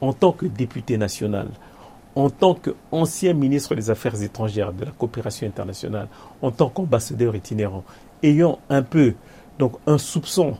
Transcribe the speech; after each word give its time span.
en 0.00 0.12
tant 0.12 0.32
que 0.32 0.46
député 0.46 0.96
national, 0.98 1.48
en 2.16 2.30
tant 2.30 2.54
qu'ancien 2.54 3.32
ministre 3.34 3.74
des 3.74 3.90
Affaires 3.90 4.20
étrangères, 4.22 4.72
de 4.72 4.84
la 4.84 4.90
coopération 4.90 5.46
internationale, 5.46 6.08
en 6.42 6.50
tant 6.50 6.68
qu'ambassadeur 6.68 7.36
itinérant, 7.36 7.84
ayant 8.22 8.58
un 8.68 8.82
peu 8.82 9.14
donc 9.58 9.74
un 9.86 9.98
soupçon 9.98 10.56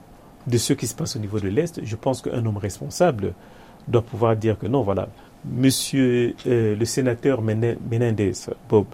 de 0.46 0.58
ce 0.58 0.72
qui 0.72 0.86
se 0.86 0.94
passe 0.94 1.16
au 1.16 1.18
niveau 1.18 1.40
de 1.40 1.48
l'Est, 1.48 1.84
je 1.84 1.96
pense 1.96 2.22
qu'un 2.22 2.44
homme 2.44 2.56
responsable 2.56 3.34
doit 3.88 4.02
pouvoir 4.02 4.36
dire 4.36 4.58
que 4.58 4.66
non, 4.66 4.82
voilà, 4.82 5.08
monsieur 5.44 6.34
euh, 6.46 6.76
le 6.76 6.84
sénateur 6.84 7.42
Menendez, 7.42 8.32
Bob, 8.68 8.86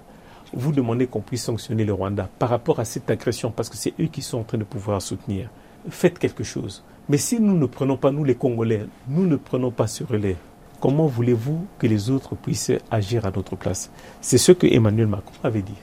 vous 0.52 0.72
demandez 0.72 1.06
qu'on 1.06 1.20
puisse 1.20 1.44
sanctionner 1.44 1.84
le 1.84 1.92
Rwanda 1.92 2.28
par 2.38 2.48
rapport 2.48 2.80
à 2.80 2.84
cette 2.84 3.10
agression, 3.10 3.50
parce 3.50 3.68
que 3.68 3.76
c'est 3.76 3.94
eux 4.00 4.06
qui 4.06 4.22
sont 4.22 4.38
en 4.38 4.44
train 4.44 4.58
de 4.58 4.64
pouvoir 4.64 5.02
soutenir. 5.02 5.50
Faites 5.90 6.18
quelque 6.18 6.44
chose. 6.44 6.82
Mais 7.08 7.18
si 7.18 7.40
nous 7.40 7.56
ne 7.56 7.66
prenons 7.66 7.96
pas, 7.96 8.10
nous 8.10 8.24
les 8.24 8.34
Congolais, 8.34 8.86
nous 9.08 9.26
ne 9.26 9.36
prenons 9.36 9.70
pas 9.70 9.86
ce 9.86 10.02
relais, 10.02 10.36
comment 10.80 11.06
voulez-vous 11.06 11.66
que 11.78 11.86
les 11.86 12.10
autres 12.10 12.34
puissent 12.34 12.72
agir 12.90 13.24
à 13.26 13.30
notre 13.30 13.56
place? 13.56 13.90
C'est 14.20 14.38
ce 14.38 14.52
que 14.52 14.66
Emmanuel 14.66 15.06
Macron 15.06 15.34
avait 15.44 15.62
dit. 15.62 15.76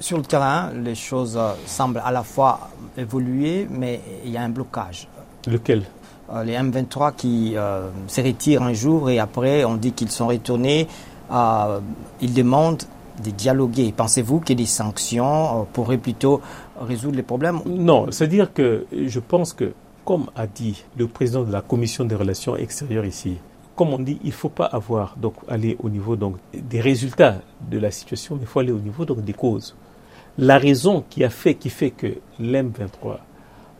Sur 0.00 0.16
le 0.16 0.24
terrain, 0.24 0.72
les 0.72 0.94
choses 0.94 1.38
semblent 1.66 2.02
à 2.02 2.10
la 2.10 2.22
fois 2.22 2.70
évoluer, 2.96 3.66
mais 3.70 4.00
il 4.24 4.30
y 4.30 4.38
a 4.38 4.42
un 4.42 4.48
blocage. 4.48 5.06
Lequel? 5.46 5.84
Euh, 6.32 6.44
Les 6.44 6.54
M23 6.54 7.14
qui 7.14 7.52
euh, 7.56 7.88
se 8.06 8.20
retirent 8.20 8.62
un 8.62 8.72
jour 8.72 9.10
et 9.10 9.18
après 9.18 9.64
on 9.64 9.74
dit 9.74 9.92
qu'ils 9.92 10.10
sont 10.10 10.28
retournés. 10.28 10.86
Euh, 11.30 11.80
ils 12.20 12.32
demandent 12.32 12.82
de 13.20 13.30
dialoguer. 13.30 13.92
Pensez-vous 13.96 14.42
ait 14.48 14.54
des 14.54 14.66
sanctions 14.66 15.66
pourraient 15.72 15.98
plutôt 15.98 16.40
résoudre 16.80 17.16
les 17.16 17.22
problèmes 17.22 17.60
Non, 17.66 18.10
c'est-à-dire 18.10 18.52
que 18.52 18.86
je 18.92 19.20
pense 19.20 19.52
que, 19.52 19.72
comme 20.04 20.26
a 20.34 20.46
dit 20.46 20.84
le 20.96 21.06
président 21.06 21.42
de 21.44 21.52
la 21.52 21.62
commission 21.62 22.04
des 22.04 22.14
relations 22.14 22.56
extérieures 22.56 23.04
ici, 23.04 23.38
comme 23.76 23.94
on 23.94 23.98
dit, 23.98 24.18
il 24.22 24.28
ne 24.28 24.32
faut 24.34 24.48
pas 24.50 24.66
avoir 24.66 25.16
donc 25.16 25.34
aller 25.48 25.76
au 25.82 25.88
niveau 25.88 26.14
donc 26.14 26.36
des 26.52 26.80
résultats 26.80 27.36
de 27.70 27.78
la 27.78 27.90
situation, 27.90 28.34
mais 28.34 28.42
il 28.42 28.46
faut 28.46 28.60
aller 28.60 28.72
au 28.72 28.78
niveau 28.78 29.04
donc 29.04 29.24
des 29.24 29.32
causes. 29.32 29.74
La 30.36 30.58
raison 30.58 31.02
qui 31.08 31.24
a 31.24 31.30
fait 31.30 31.54
qui 31.54 31.70
fait 31.70 31.90
que 31.90 32.18
l'M23 32.38 33.18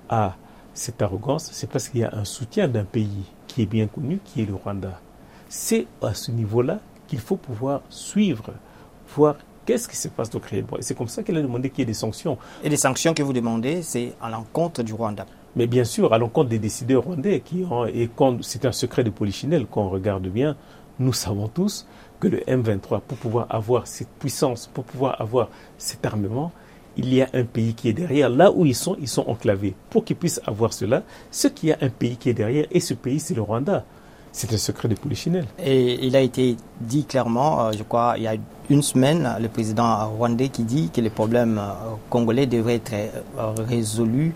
a 0.08 0.36
cette 0.72 1.02
arrogance, 1.02 1.50
c'est 1.52 1.68
parce 1.68 1.88
qu'il 1.88 2.00
y 2.00 2.04
a 2.04 2.14
un 2.14 2.24
soutien 2.24 2.66
d'un 2.68 2.84
pays 2.84 3.24
qui 3.46 3.62
est 3.62 3.66
bien 3.66 3.86
connu, 3.86 4.20
qui 4.24 4.42
est 4.42 4.46
le 4.46 4.54
Rwanda. 4.54 5.00
C'est 5.48 5.86
à 6.02 6.14
ce 6.14 6.30
niveau-là 6.30 6.78
qu'il 7.06 7.18
faut 7.18 7.36
pouvoir 7.36 7.82
suivre, 7.90 8.54
voir 9.14 9.36
qu'est-ce 9.66 9.88
qui 9.88 9.96
se 9.96 10.08
passe 10.08 10.30
au. 10.34 10.40
Et 10.52 10.64
c'est 10.80 10.96
comme 10.96 11.08
ça 11.08 11.22
qu'il 11.22 11.36
a 11.36 11.42
demandé 11.42 11.70
qu'il 11.70 11.80
y 11.80 11.82
ait 11.82 11.86
des 11.86 11.94
sanctions. 11.94 12.38
Et 12.62 12.68
les 12.68 12.76
sanctions 12.76 13.14
que 13.14 13.22
vous 13.22 13.32
demandez, 13.32 13.82
c'est 13.82 14.12
à 14.20 14.30
l'encontre 14.30 14.82
du 14.82 14.92
Rwanda 14.92 15.26
mais 15.56 15.66
bien 15.66 15.84
sûr, 15.84 16.12
à 16.12 16.18
l'encontre 16.18 16.48
des 16.48 16.58
décideurs 16.58 17.04
rwandais, 17.04 17.40
qui 17.40 17.64
ont, 17.68 17.86
et 17.86 18.08
c'est 18.42 18.64
un 18.64 18.72
secret 18.72 19.04
de 19.04 19.10
Polichinelle 19.10 19.66
qu'on 19.66 19.88
regarde 19.88 20.28
bien, 20.28 20.56
nous 20.98 21.12
savons 21.12 21.48
tous 21.48 21.86
que 22.20 22.28
le 22.28 22.38
M23, 22.40 23.00
pour 23.00 23.18
pouvoir 23.18 23.46
avoir 23.50 23.86
cette 23.86 24.10
puissance, 24.18 24.70
pour 24.72 24.84
pouvoir 24.84 25.20
avoir 25.20 25.48
cet 25.78 26.04
armement, 26.04 26.52
il 26.96 27.12
y 27.14 27.22
a 27.22 27.28
un 27.32 27.44
pays 27.44 27.74
qui 27.74 27.88
est 27.88 27.92
derrière. 27.92 28.28
Là 28.28 28.52
où 28.52 28.66
ils 28.66 28.74
sont, 28.74 28.96
ils 29.00 29.08
sont 29.08 29.26
enclavés. 29.28 29.74
Pour 29.88 30.04
qu'ils 30.04 30.16
puissent 30.16 30.40
avoir 30.44 30.72
cela, 30.72 31.02
ce 31.30 31.48
qu'il 31.48 31.70
y 31.70 31.72
a 31.72 31.78
un 31.80 31.88
pays 31.88 32.16
qui 32.16 32.28
est 32.28 32.34
derrière, 32.34 32.66
et 32.70 32.80
ce 32.80 32.94
pays, 32.94 33.20
c'est 33.20 33.34
le 33.34 33.42
Rwanda. 33.42 33.84
C'est 34.32 34.52
un 34.52 34.58
secret 34.58 34.88
de 34.88 34.94
Polichinelle. 34.94 35.46
Et 35.62 36.06
il 36.06 36.14
a 36.14 36.20
été 36.20 36.56
dit 36.80 37.04
clairement, 37.04 37.66
euh, 37.66 37.72
je 37.72 37.82
crois, 37.82 38.14
il 38.16 38.22
y 38.22 38.28
a 38.28 38.36
une 38.70 38.82
semaine, 38.82 39.28
le 39.40 39.48
président 39.48 40.08
rwandais 40.08 40.48
qui 40.48 40.62
dit 40.62 40.90
que 40.94 41.00
les 41.00 41.10
problèmes 41.10 41.58
euh, 41.58 41.72
congolais 42.08 42.46
devraient 42.46 42.76
être 42.76 42.94
euh, 42.94 43.52
résolus 43.66 44.32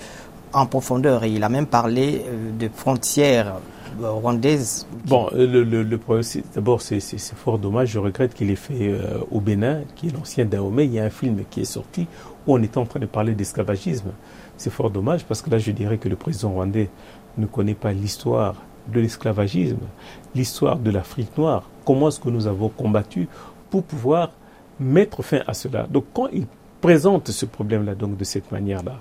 en 0.53 0.67
profondeur 0.67 1.23
et 1.25 1.31
il 1.31 1.43
a 1.45 1.49
même 1.49 1.67
parlé 1.67 2.25
de 2.59 2.69
frontières 2.69 3.55
rwandaises. 4.01 4.87
Bon, 5.07 5.29
euh, 5.33 5.47
le, 5.47 5.83
le, 5.83 5.99
problème, 5.99 6.25
d'abord, 6.55 6.83
c'est 6.83 7.01
fort 7.37 7.59
dommage. 7.59 7.91
Je 7.91 7.99
regrette 7.99 8.35
qu'il 8.35 8.51
ait 8.51 8.57
fait 8.57 8.93
au 9.31 9.41
Bénin, 9.41 9.83
qui 9.97 10.09
est 10.09 10.11
l'ancien 10.11 10.45
Dahomey. 10.45 10.87
Il 10.87 10.93
y 10.93 11.01
a 11.01 11.05
un 11.05 11.11
film 11.11 11.43
qui 11.51 11.61
est 11.61 11.65
sorti 11.65 12.07
où 12.47 12.55
on 12.55 12.63
était 12.63 12.79
en 12.79 12.87
train 12.87 13.01
de 13.01 13.07
parler 13.07 13.35
d'esclavagisme. 13.35 14.11
C'est 14.57 14.71
fort 14.71 14.91
dommage 14.91 15.25
parce 15.25 15.43
que 15.43 15.51
là, 15.51 15.59
je 15.59 15.73
dirais 15.73 15.99
que 15.99 16.09
le 16.09 16.17
président 16.17 16.51
rwandais 16.51 16.89
ne 17.37 17.47
connaît 17.47 17.75
pas 17.75 17.93
l'histoire 17.93 18.55
de 18.93 19.01
l'esclavagisme, 19.01 19.79
l'histoire 20.35 20.79
de 20.79 20.91
l'Afrique 20.91 21.37
noire. 21.37 21.63
Comment 21.85 22.09
est-ce 22.09 22.21
que 22.21 22.31
nous 22.31 22.47
avons 22.47 22.69
combattu 22.69 23.29
pour 23.71 23.83
pouvoir 23.83 24.31
mettre 24.79 25.23
fin 25.23 25.41
à 25.47 25.55
cela 25.55 25.87
Donc, 25.91 26.05
quand 26.13 26.29
il 26.33 26.47
présente 26.81 27.31
ce 27.31 27.47
problème-là, 27.47 27.95
de 27.95 28.25
cette 28.25 28.51
manière-là, 28.53 29.01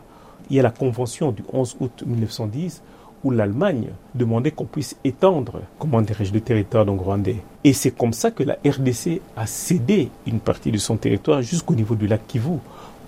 il 0.49 0.57
y 0.57 0.59
a 0.59 0.63
la 0.63 0.71
convention 0.71 1.31
du 1.31 1.43
11 1.51 1.77
août 1.79 2.03
1910 2.05 2.81
où 3.23 3.31
l'Allemagne 3.31 3.89
demandait 4.13 4.51
qu'on 4.51 4.65
puisse 4.65 4.97
étendre, 5.03 5.61
comment 5.79 6.01
dirais-je, 6.01 6.33
le 6.33 6.41
territoire 6.41 6.85
donc 6.85 7.01
rwandais. 7.01 7.37
Et 7.63 7.71
c'est 7.71 7.91
comme 7.91 8.11
ça 8.11 8.31
que 8.31 8.43
la 8.43 8.57
RDC 8.65 9.21
a 9.37 9.47
cédé 9.47 10.09
une 10.27 10.39
partie 10.39 10.71
de 10.71 10.77
son 10.77 10.97
territoire 10.97 11.41
jusqu'au 11.41 11.73
niveau 11.73 11.95
du 11.95 12.07
lac 12.07 12.27
Kivu 12.27 12.57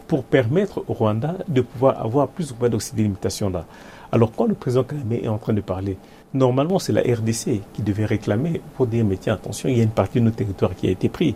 pour 0.07 0.23
permettre 0.23 0.83
au 0.87 0.93
Rwanda 0.93 1.35
de 1.47 1.61
pouvoir 1.61 1.99
avoir 1.99 2.27
plus 2.27 2.51
ou 2.51 2.55
moins 2.59 2.69
de 2.69 2.77
ces 2.79 2.95
délimitations-là. 2.95 3.65
Alors 4.11 4.31
quand 4.31 4.45
le 4.45 4.53
président 4.53 4.83
Kagame 4.83 5.13
est 5.13 5.27
en 5.27 5.37
train 5.37 5.53
de 5.53 5.61
parler, 5.61 5.97
normalement 6.33 6.77
c'est 6.77 6.93
la 6.93 7.01
RDC 7.01 7.61
qui 7.73 7.81
devait 7.81 8.05
réclamer 8.05 8.61
pour 8.75 8.87
dire 8.87 9.03
mais 9.03 9.17
tiens 9.17 9.33
attention, 9.33 9.67
il 9.67 9.77
y 9.77 9.79
a 9.79 9.83
une 9.83 9.89
partie 9.89 10.19
de 10.19 10.25
nos 10.25 10.31
territoires 10.31 10.75
qui 10.75 10.87
a 10.87 10.91
été 10.91 11.09
prise. 11.09 11.33